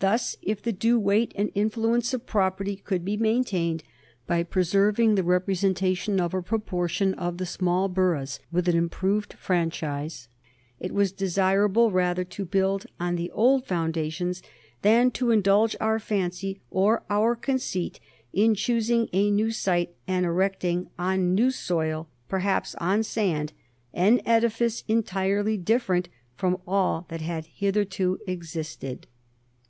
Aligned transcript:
Thus, 0.00 0.34
if 0.42 0.62
the 0.62 0.72
due 0.72 0.98
weight 0.98 1.32
and 1.36 1.52
influence 1.54 2.12
of 2.14 2.26
property 2.26 2.74
could 2.74 3.04
be 3.04 3.18
maintained, 3.18 3.84
by 4.26 4.42
preserving 4.42 5.14
the 5.14 5.22
representation 5.22 6.18
of 6.20 6.32
a 6.34 6.42
proportion 6.42 7.12
of 7.14 7.36
the 7.36 7.46
small 7.46 7.86
boroughs 7.88 8.40
with 8.50 8.66
an 8.66 8.74
improved 8.76 9.34
franchise, 9.34 10.26
it 10.80 10.92
was 10.92 11.12
desirable 11.12 11.92
rather 11.92 12.24
to 12.24 12.44
build 12.46 12.86
on 12.98 13.14
the 13.14 13.30
old 13.30 13.66
foundations 13.66 14.42
than 14.82 15.10
to 15.12 15.30
indulge 15.30 15.76
our 15.80 16.00
fancy 16.00 16.60
or 16.70 17.04
our 17.10 17.36
conceit 17.36 18.00
in 18.32 18.54
choosing 18.56 19.06
a 19.12 19.30
new 19.30 19.52
site 19.52 19.94
and 20.08 20.24
erecting 20.24 20.88
on 20.98 21.34
new 21.34 21.50
soil 21.50 22.08
perhaps 22.26 22.74
on 22.76 23.02
sand 23.04 23.52
an 23.92 24.20
edifice 24.24 24.82
entirely 24.88 25.58
different 25.58 26.08
from 26.34 26.56
all 26.66 27.04
that 27.08 27.20
had 27.20 27.44
hitherto 27.46 28.18
existed." 28.26 29.06